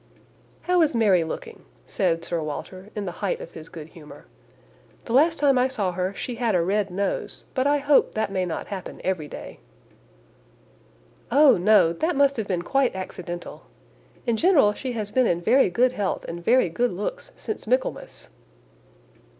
"How 0.63 0.81
is 0.81 0.95
Mary 0.95 1.23
looking?" 1.23 1.63
said 1.85 2.25
Sir 2.25 2.41
Walter, 2.41 2.89
in 2.95 3.05
the 3.05 3.11
height 3.21 3.39
of 3.39 3.51
his 3.51 3.69
good 3.69 3.89
humour. 3.89 4.25
"The 5.05 5.13
last 5.13 5.37
time 5.37 5.59
I 5.59 5.67
saw 5.67 5.91
her 5.91 6.11
she 6.15 6.33
had 6.37 6.55
a 6.55 6.61
red 6.63 6.89
nose, 6.89 7.43
but 7.53 7.67
I 7.67 7.77
hope 7.77 8.15
that 8.15 8.31
may 8.31 8.43
not 8.43 8.65
happen 8.69 8.99
every 9.03 9.27
day." 9.27 9.59
"Oh! 11.31 11.55
no, 11.55 11.93
that 11.93 12.15
must 12.15 12.37
have 12.37 12.47
been 12.47 12.63
quite 12.63 12.95
accidental. 12.95 13.67
In 14.25 14.37
general 14.37 14.73
she 14.73 14.93
has 14.93 15.11
been 15.11 15.27
in 15.27 15.39
very 15.39 15.69
good 15.69 15.91
health 15.91 16.25
and 16.27 16.43
very 16.43 16.67
good 16.69 16.89
looks 16.89 17.31
since 17.37 17.67
Michaelmas." 17.67 18.29